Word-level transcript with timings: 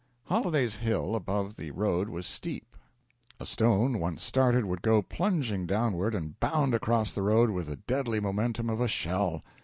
Holliday's 0.23 0.77
Hill 0.77 1.15
above 1.15 1.57
the 1.57 1.69
road 1.69 2.09
was 2.09 2.25
steep; 2.25 2.75
a 3.39 3.45
stone 3.45 3.99
once 3.99 4.23
started 4.23 4.65
would 4.65 4.81
go 4.81 5.03
plunging 5.03 5.67
downward 5.67 6.15
and 6.15 6.39
bound 6.39 6.73
across 6.73 7.11
the 7.11 7.21
road 7.21 7.51
with 7.51 7.67
the 7.67 7.75
deadly 7.75 8.19
momentum 8.19 8.67
of 8.67 8.81
a 8.81 8.87
shell. 8.87 9.43